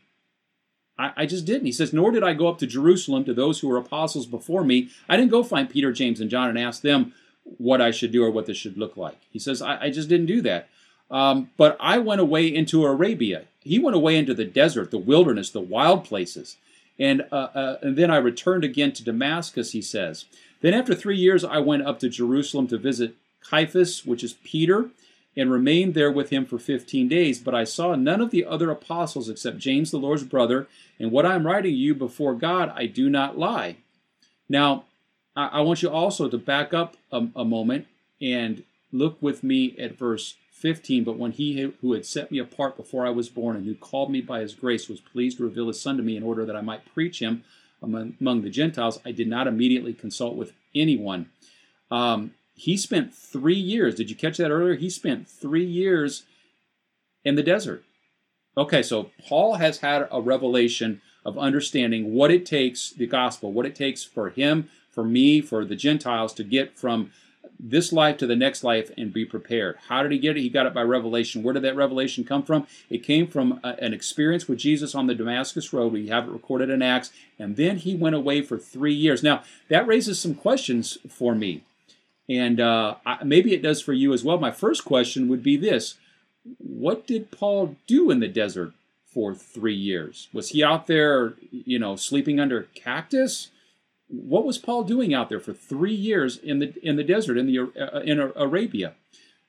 [0.97, 1.65] I, I, just didn't.
[1.65, 4.63] He says, Nor did I go up to Jerusalem to those who were apostles before
[4.63, 4.89] me.
[5.07, 8.23] I didn't go find Peter, James, and John and ask them what I should do
[8.23, 9.19] or what this should look like.
[9.31, 10.69] He says, I, I just didn't do that.
[11.09, 13.45] Um, but I went away into Arabia.
[13.61, 16.57] He went away into the desert, the wilderness, the wild places.
[16.99, 20.25] And, uh, uh, and then I returned again to Damascus, he says.
[20.61, 24.89] Then after three years, I went up to Jerusalem to visit Cephas, which is Peter,
[25.35, 27.39] and remained there with him for 15 days.
[27.39, 30.67] But I saw none of the other apostles except James, the Lord's brother.
[30.99, 33.77] And what I am writing you before God, I do not lie.
[34.49, 34.85] Now,
[35.35, 37.85] I, want you also to back up a, a moment
[38.19, 41.03] and look with me at verse 15.
[41.03, 44.09] But when he who had set me apart before I was born and who called
[44.09, 46.55] me by his grace was pleased to reveal his son to me in order that
[46.55, 47.43] I might preach him
[47.81, 51.29] among, the Gentiles, I did not immediately consult with anyone.
[51.91, 53.95] Um, he spent three years.
[53.95, 54.75] Did you catch that earlier?
[54.75, 56.23] He spent three years
[57.23, 57.83] in the desert.
[58.57, 63.65] Okay, so Paul has had a revelation of understanding what it takes, the gospel, what
[63.65, 67.11] it takes for him, for me, for the Gentiles to get from
[67.59, 69.77] this life to the next life and be prepared.
[69.87, 70.41] How did he get it?
[70.41, 71.43] He got it by revelation.
[71.43, 72.67] Where did that revelation come from?
[72.89, 75.93] It came from a, an experience with Jesus on the Damascus Road.
[75.93, 77.11] We have it recorded in Acts.
[77.39, 79.23] And then he went away for three years.
[79.23, 81.63] Now, that raises some questions for me.
[82.29, 84.37] And uh, I, maybe it does for you as well.
[84.37, 85.95] My first question would be this
[86.57, 88.73] What did Paul do in the desert
[89.05, 90.27] for three years?
[90.33, 93.49] Was he out there, you know, sleeping under cactus?
[94.09, 97.45] What was Paul doing out there for three years in the in the desert in
[97.45, 98.93] the uh, in Arabia?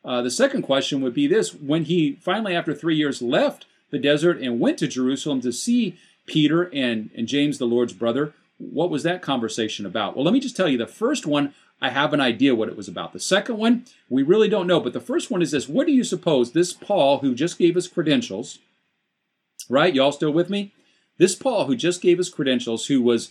[0.05, 3.99] Uh, the second question would be this: When he finally, after three years, left the
[3.99, 8.91] desert and went to Jerusalem to see Peter and and James, the Lord's brother, what
[8.91, 10.17] was that conversation about?
[10.17, 10.79] Well, let me just tell you.
[10.79, 13.13] The first one I have an idea what it was about.
[13.13, 14.81] The second one, we really don't know.
[14.81, 17.77] But the first one is this What do you suppose this Paul, who just gave
[17.77, 18.59] us credentials,
[19.69, 19.95] right?
[19.95, 20.73] Y'all still with me?
[21.19, 23.31] This Paul, who just gave us credentials, who was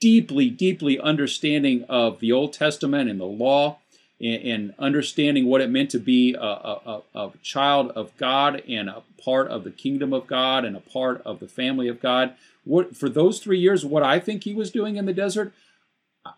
[0.00, 3.78] deeply, deeply understanding of the Old Testament and the law,
[4.20, 8.88] and, and understanding what it meant to be a, a, a, child of God and
[8.88, 12.34] a part of the kingdom of God and a part of the family of God.
[12.64, 15.52] What for those three years, what I think he was doing in the desert,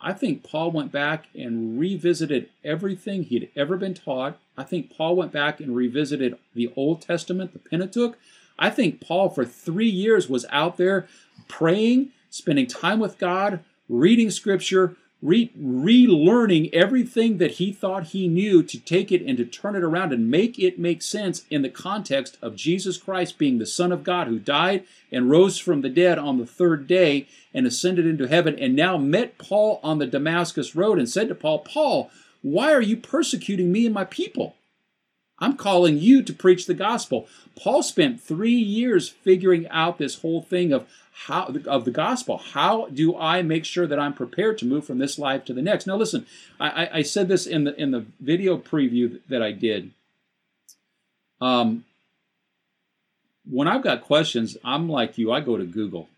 [0.00, 4.38] I think Paul went back and revisited everything he'd ever been taught.
[4.56, 8.16] I think Paul went back and revisited the Old Testament, the Pentateuch.
[8.59, 11.09] I think Paul, for three years, was out there
[11.48, 18.62] praying, spending time with God, reading Scripture, re- relearning everything that he thought he knew
[18.62, 21.68] to take it and to turn it around and make it make sense in the
[21.68, 25.88] context of Jesus Christ being the Son of God who died and rose from the
[25.88, 30.06] dead on the third day and ascended into heaven and now met Paul on the
[30.06, 32.10] Damascus road and said to Paul, Paul,
[32.42, 34.54] why are you persecuting me and my people?
[35.40, 37.26] I'm calling you to preach the gospel.
[37.57, 40.87] Paul spent three years figuring out this whole thing of
[41.26, 42.38] how of the gospel.
[42.38, 45.62] How do I make sure that I'm prepared to move from this life to the
[45.62, 45.87] next?
[45.87, 46.26] Now, listen,
[46.59, 49.90] I, I said this in the in the video preview that I did.
[51.40, 51.85] Um,
[53.48, 55.33] when I've got questions, I'm like you.
[55.33, 56.09] I go to Google,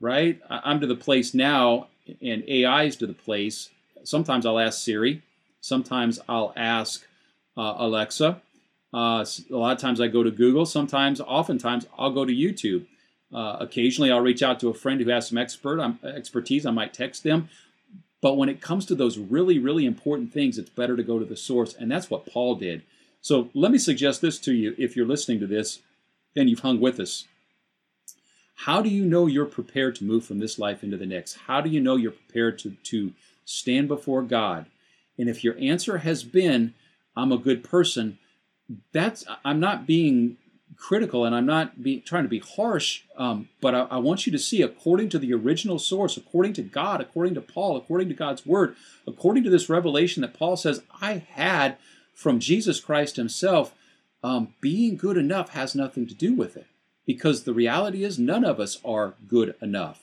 [0.00, 0.40] right?
[0.48, 1.88] I'm to the place now,
[2.22, 3.68] and AI is to the place.
[4.04, 5.22] Sometimes I'll ask Siri.
[5.60, 7.06] Sometimes I'll ask
[7.60, 8.40] uh, Alexa.
[8.92, 10.64] Uh, a lot of times I go to Google.
[10.64, 12.86] Sometimes, oftentimes, I'll go to YouTube.
[13.32, 16.64] Uh, occasionally, I'll reach out to a friend who has some expert um, expertise.
[16.64, 17.48] I might text them.
[18.22, 21.24] But when it comes to those really, really important things, it's better to go to
[21.24, 22.82] the source, and that's what Paul did.
[23.20, 25.80] So let me suggest this to you if you're listening to this
[26.34, 27.26] and you've hung with us.
[28.54, 31.34] How do you know you're prepared to move from this life into the next?
[31.46, 33.12] How do you know you're prepared to, to
[33.44, 34.66] stand before God?
[35.18, 36.74] And if your answer has been,
[37.20, 38.18] I'm a good person,
[38.92, 40.36] that's I'm not being
[40.76, 44.32] critical and I'm not be, trying to be harsh, um, but I, I, want you
[44.32, 48.14] to see, according to the original source, according to God, according to Paul, according to
[48.14, 48.74] God's word,
[49.06, 51.76] according to this revelation that Paul says I had
[52.14, 53.74] from Jesus Christ himself,
[54.22, 56.66] um, being good enough has nothing to do with it.
[57.06, 60.02] Because the reality is, none of us are good enough.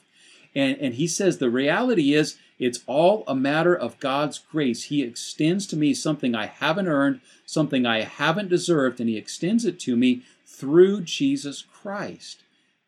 [0.58, 4.86] And, and he says the reality is, it's all a matter of God's grace.
[4.86, 9.64] He extends to me something I haven't earned, something I haven't deserved, and He extends
[9.64, 12.42] it to me through Jesus Christ.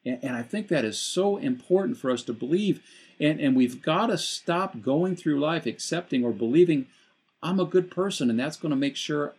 [0.04, 2.82] And, and I think that is so important for us to believe.
[3.20, 6.88] And, and we've got to stop going through life accepting or believing
[7.44, 9.34] I'm a good person, and that's going to make sure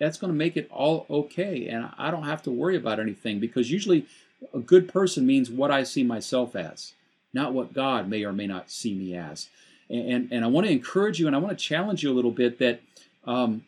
[0.00, 1.68] that's going to make it all okay.
[1.68, 4.06] And I don't have to worry about anything because usually
[4.52, 6.92] a good person means what I see myself as,
[7.36, 9.48] not what God may or may not see me as.
[9.88, 12.14] And, and, and I want to encourage you and I want to challenge you a
[12.16, 12.80] little bit that
[13.24, 13.64] um,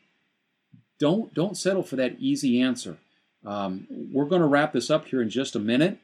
[0.98, 2.96] don't don't settle for that easy answer.
[3.44, 5.98] Um, we're going to wrap this up here in just a minute,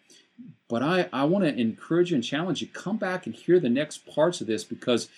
[0.69, 3.69] but I, I want to encourage you and challenge you come back and hear the
[3.69, 5.09] next parts of this because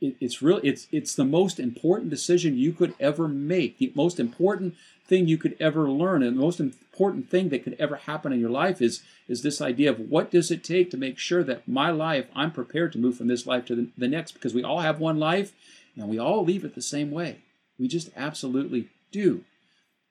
[0.00, 3.78] it, it's really It's it's the most important decision you could ever make.
[3.78, 4.74] The most important
[5.06, 8.40] thing you could ever learn, and the most important thing that could ever happen in
[8.40, 11.66] your life is is this idea of what does it take to make sure that
[11.66, 14.64] my life I'm prepared to move from this life to the, the next because we
[14.64, 15.52] all have one life
[15.96, 17.38] and we all leave it the same way.
[17.78, 19.44] We just absolutely do.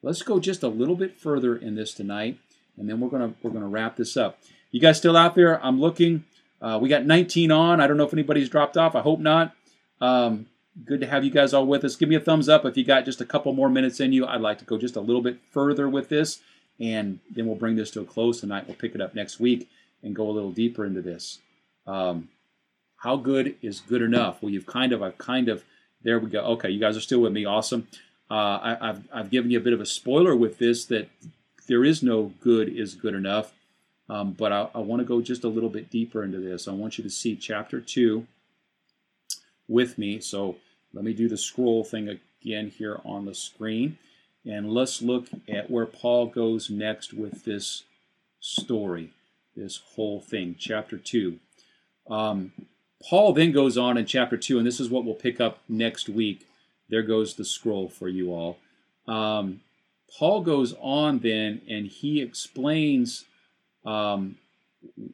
[0.01, 2.37] Let's go just a little bit further in this tonight,
[2.77, 4.39] and then we're gonna we're gonna wrap this up.
[4.71, 5.63] You guys still out there?
[5.63, 6.25] I'm looking.
[6.61, 7.81] Uh, we got 19 on.
[7.81, 8.95] I don't know if anybody's dropped off.
[8.95, 9.55] I hope not.
[10.01, 10.47] Um,
[10.83, 11.95] good to have you guys all with us.
[11.95, 14.25] Give me a thumbs up if you got just a couple more minutes in you.
[14.25, 16.41] I'd like to go just a little bit further with this,
[16.79, 18.65] and then we'll bring this to a close tonight.
[18.67, 19.69] We'll pick it up next week
[20.03, 21.39] and go a little deeper into this.
[21.87, 22.29] Um,
[22.97, 24.41] how good is good enough?
[24.41, 25.63] Well, you've kind of, I've kind of,
[26.01, 26.41] there we go.
[26.41, 27.45] Okay, you guys are still with me.
[27.45, 27.87] Awesome.
[28.29, 31.09] Uh, I, have I've given you a bit of a spoiler with this that
[31.67, 33.53] there is no good is good enough.
[34.09, 36.67] Um, but I, I want to go just a little bit deeper into this.
[36.67, 38.25] I want you to see chapter 2
[39.67, 40.19] with me.
[40.19, 40.57] So
[40.93, 43.97] let me do the scroll thing again here on the screen.
[44.45, 47.83] And let's look at where Paul goes next with this
[48.39, 49.11] story,
[49.55, 50.55] this whole thing.
[50.57, 51.39] Chapter 2.
[52.09, 52.51] Um,
[53.09, 56.07] Paul then goes on in chapter 2, and this is what we'll pick up next
[56.07, 56.45] week
[56.89, 58.57] there goes the scroll for you all.
[59.07, 59.61] Um,
[60.17, 63.25] Paul goes on then and he explains
[63.85, 64.37] um,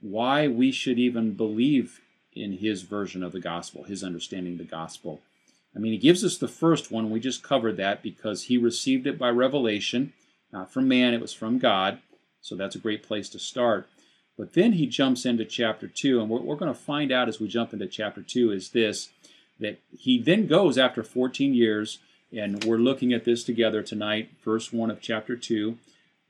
[0.01, 2.01] why we should even believe
[2.33, 5.21] in his version of the gospel, his understanding of the gospel.
[5.75, 7.09] I mean, he gives us the first one.
[7.09, 10.13] We just covered that because he received it by revelation,
[10.51, 11.99] not from man, it was from God.
[12.41, 13.87] So that's a great place to start.
[14.37, 17.39] But then he jumps into chapter 2, and what we're going to find out as
[17.39, 19.09] we jump into chapter 2 is this
[19.59, 21.99] that he then goes after 14 years,
[22.35, 25.77] and we're looking at this together tonight, verse 1 of chapter 2.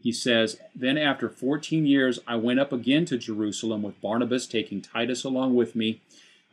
[0.01, 4.81] He says, Then after 14 years, I went up again to Jerusalem with Barnabas, taking
[4.81, 6.01] Titus along with me.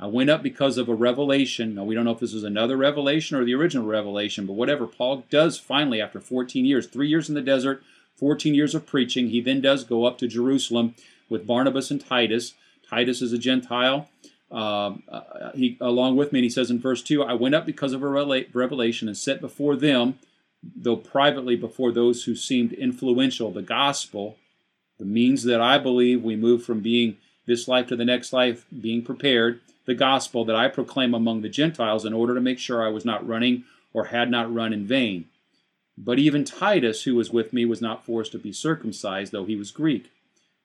[0.00, 1.74] I went up because of a revelation.
[1.74, 4.86] Now, we don't know if this is another revelation or the original revelation, but whatever,
[4.86, 7.82] Paul does finally, after 14 years, three years in the desert,
[8.16, 10.94] 14 years of preaching, he then does go up to Jerusalem
[11.28, 12.54] with Barnabas and Titus.
[12.88, 14.08] Titus is a Gentile.
[14.50, 17.66] Um, uh, he along with me, and he says in verse two, I went up
[17.66, 20.18] because of a revelation and set before them,
[20.62, 24.36] though privately before those who seemed influential, the gospel,
[24.98, 28.66] the means that I believe we move from being this life to the next life,
[28.80, 32.82] being prepared, the gospel that I proclaim among the Gentiles in order to make sure
[32.82, 35.26] I was not running or had not run in vain.
[35.96, 39.56] But even Titus, who was with me, was not forced to be circumcised, though he
[39.56, 40.10] was Greek.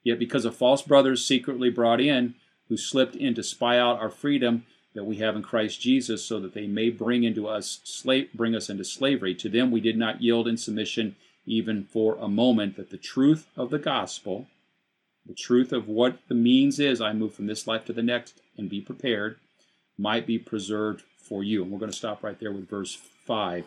[0.04, 2.36] Yet because of false brothers secretly brought in,
[2.68, 6.39] who slipped in to spy out our freedom that we have in Christ Jesus, so
[6.39, 9.34] that they may bring into us slave, bring us into slavery.
[9.36, 11.16] To them we did not yield in submission
[11.46, 14.48] even for a moment, that the truth of the gospel,
[15.26, 18.39] the truth of what the means is, I move from this life to the next
[18.58, 19.38] and be prepared,
[19.98, 21.62] might be preserved for you.
[21.62, 23.66] And we're going to stop right there with verse 5.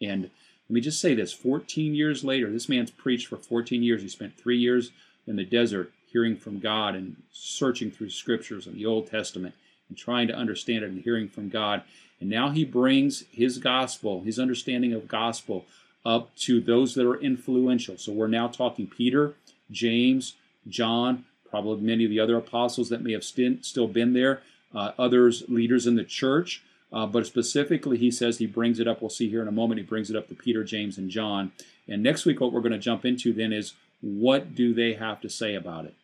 [0.00, 0.30] And let
[0.74, 4.02] me just say this 14 years later, this man's preached for 14 years.
[4.02, 4.90] He spent three years
[5.26, 9.54] in the desert hearing from God and searching through scriptures in the Old Testament
[9.88, 11.82] and trying to understand it and hearing from God.
[12.20, 15.66] And now he brings his gospel, his understanding of gospel,
[16.04, 17.98] up to those that are influential.
[17.98, 19.34] So we're now talking Peter,
[19.70, 20.34] James,
[20.68, 24.40] John, probably many of the other apostles that may have still been there,
[24.74, 26.62] uh, others, leaders in the church.
[26.92, 29.00] Uh, but specifically, he says he brings it up.
[29.00, 29.78] We'll see here in a moment.
[29.78, 31.50] He brings it up to Peter, James, and John.
[31.88, 35.20] And next week, what we're going to jump into then is what do they have
[35.22, 35.94] to say about it?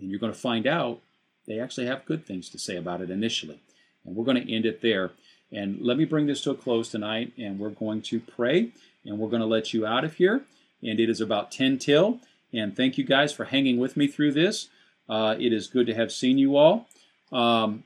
[0.00, 1.00] And you're going to find out
[1.48, 3.60] they actually have good things to say about it initially.
[4.04, 5.12] And we're going to end it there.
[5.50, 8.72] And let me bring this to a close tonight, and we're going to pray,
[9.04, 10.44] and we're going to let you out of here.
[10.82, 12.20] And it is about 10 till.
[12.52, 14.68] And thank you guys for hanging with me through this.
[15.08, 16.86] Uh, it is good to have seen you all.
[17.32, 17.84] Um,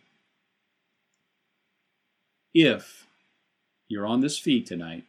[2.52, 3.06] if
[3.88, 5.04] you're on this feed tonight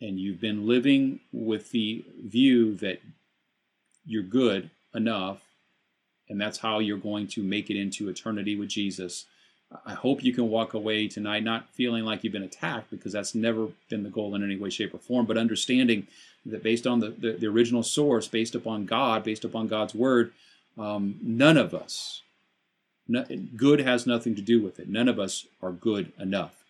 [0.00, 3.00] and you've been living with the view that
[4.04, 5.42] you're good enough
[6.28, 9.26] and that's how you're going to make it into eternity with Jesus.
[9.84, 13.34] I hope you can walk away tonight not feeling like you've been attacked because that's
[13.34, 16.06] never been the goal in any way, shape, or form, but understanding
[16.46, 20.32] that based on the, the, the original source, based upon God, based upon God's word,
[20.78, 22.22] um, none of us,
[23.06, 23.24] no,
[23.56, 24.88] good has nothing to do with it.
[24.88, 26.64] None of us are good enough.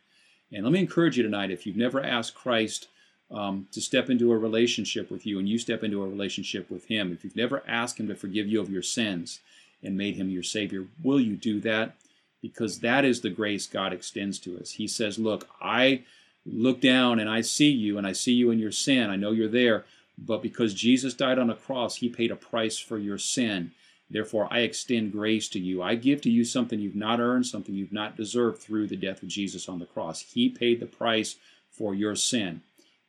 [0.52, 2.88] And let me encourage you tonight if you've never asked Christ
[3.30, 6.86] um, to step into a relationship with you and you step into a relationship with
[6.86, 9.40] Him, if you've never asked Him to forgive you of your sins
[9.82, 11.94] and made Him your Savior, will you do that?
[12.40, 14.72] Because that is the grace God extends to us.
[14.72, 16.02] He says, Look, I
[16.46, 19.10] look down and I see you and I see you in your sin.
[19.10, 19.84] I know you're there.
[20.16, 23.72] But because Jesus died on a cross, He paid a price for your sin.
[24.10, 25.82] Therefore, I extend grace to you.
[25.82, 29.22] I give to you something you've not earned, something you've not deserved through the death
[29.22, 30.20] of Jesus on the cross.
[30.20, 31.36] He paid the price
[31.70, 32.62] for your sin.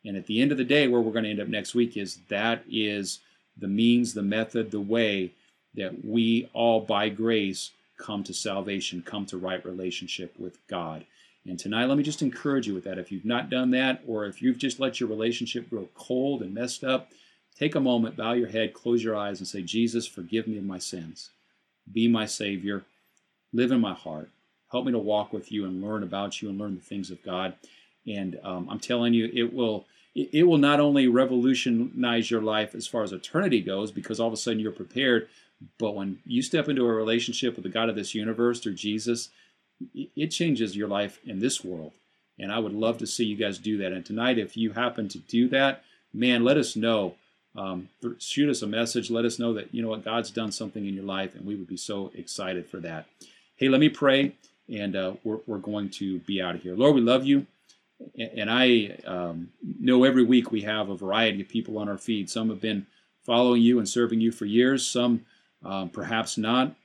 [0.06, 1.98] And at the end of the day, where we're going to end up next week
[1.98, 3.20] is that is
[3.58, 5.32] the means, the method, the way
[5.76, 11.06] that we all by grace come to salvation, come to right relationship with God.
[11.46, 12.98] And tonight, let me just encourage you with that.
[12.98, 16.54] If you've not done that, or if you've just let your relationship grow cold and
[16.54, 17.12] messed up,
[17.58, 20.64] take a moment, bow your head, close your eyes, and say, Jesus, forgive me of
[20.64, 21.32] my sins.
[21.92, 22.84] Be my Savior.
[23.52, 24.30] Live in my heart.
[24.72, 27.24] Help me to walk with you and learn about you and learn the things of
[27.24, 27.56] God.
[28.08, 29.86] And um, I'm telling you, it will
[30.16, 34.34] it will not only revolutionize your life as far as eternity goes, because all of
[34.34, 35.30] a sudden you're prepared,
[35.78, 39.30] but when you step into a relationship with the God of this universe through Jesus,
[39.94, 41.94] it changes your life in this world.
[42.38, 43.92] And I would love to see you guys do that.
[43.92, 45.84] And tonight, if you happen to do that,
[46.14, 47.16] man, let us know.
[47.56, 47.90] Um,
[48.20, 49.10] shoot us a message.
[49.12, 51.56] Let us know that, you know what, God's done something in your life, and we
[51.56, 53.06] would be so excited for that.
[53.56, 54.36] Hey, let me pray,
[54.70, 56.76] and uh, we're, we're going to be out of here.
[56.76, 57.46] Lord, we love you.
[58.18, 62.30] And I um, know every week we have a variety of people on our feed.
[62.30, 62.88] Some have been
[63.26, 65.26] following you and serving you for years, some
[65.64, 66.76] um, perhaps not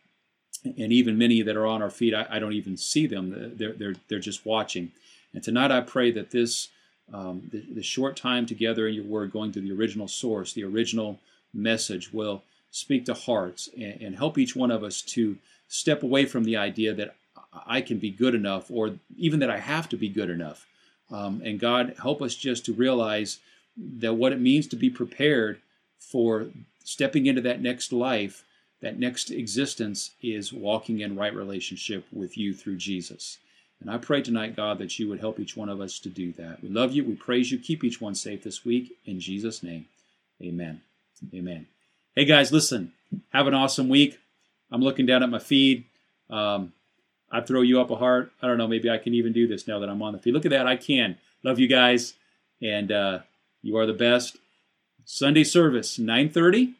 [0.65, 3.55] and even many that are on our feet, I, I, don't even see them.
[3.57, 4.93] They're, they're, they're just watching.
[5.33, 6.69] And tonight I pray that this,
[7.13, 10.65] um, the, the, short time together in your word, going to the original source, the
[10.65, 11.19] original
[11.53, 15.37] message, will speak to hearts and, and help each one of us to
[15.69, 17.15] step away from the idea that
[17.67, 20.67] I can be good enough or even that I have to be good enough.
[21.11, 23.39] Um, and God, help us just to realize
[23.77, 25.61] that what it means to be prepared
[25.99, 26.47] for
[26.85, 28.45] stepping into that next life
[28.85, 33.39] that next existence is walking in right relationship with you through Jesus.
[33.81, 36.33] And I pray tonight, God, that you would help each one of us to do
[36.33, 36.63] that.
[36.63, 37.03] We love you.
[37.03, 37.59] We praise you.
[37.59, 38.99] Keep each one safe this week.
[39.07, 39.87] In Jesus' name,
[40.43, 40.83] amen.
[41.33, 41.67] Amen.
[42.15, 42.93] Hey, guys, listen,
[43.33, 44.19] have an awesome week.
[44.71, 45.85] I'm looking down at my feed.
[46.29, 46.75] Um,
[47.35, 48.31] I throw you up a heart.
[48.41, 48.69] I don't know.
[48.69, 50.35] Maybe I can even do this now that I'm on the feed.
[50.35, 50.69] Look at that.
[50.69, 51.19] I can.
[51.43, 52.15] Love you guys.
[52.63, 53.19] And uh,
[53.61, 54.37] you are the best.
[55.05, 56.75] Sunday service, 930.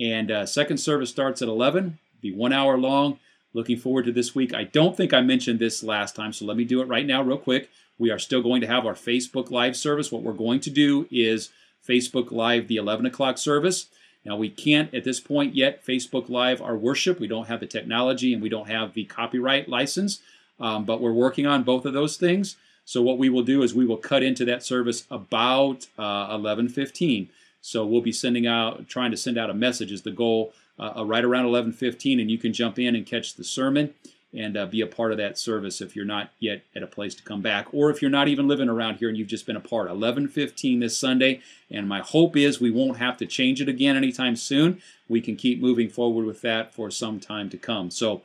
[0.00, 3.18] And uh, second service starts at 11, be one hour long.
[3.52, 4.54] Looking forward to this week.
[4.54, 7.22] I don't think I mentioned this last time, so let me do it right now,
[7.22, 7.68] real quick.
[7.98, 10.10] We are still going to have our Facebook Live service.
[10.10, 11.50] What we're going to do is
[11.86, 13.86] Facebook Live the 11 o'clock service.
[14.24, 17.18] Now, we can't at this point yet Facebook Live our worship.
[17.18, 20.20] We don't have the technology and we don't have the copyright license,
[20.58, 22.56] um, but we're working on both of those things.
[22.84, 27.28] So, what we will do is we will cut into that service about uh, 11:15.
[27.62, 30.94] So we'll be sending out, trying to send out a message is the goal uh,
[30.96, 33.94] uh right around 11:15, and you can jump in and catch the sermon
[34.32, 37.14] and uh, be a part of that service if you're not yet at a place
[37.16, 39.56] to come back, or if you're not even living around here and you've just been
[39.56, 39.90] a part.
[39.90, 44.36] 11:15 this Sunday, and my hope is we won't have to change it again anytime
[44.36, 44.80] soon.
[45.08, 47.90] We can keep moving forward with that for some time to come.
[47.90, 48.22] So.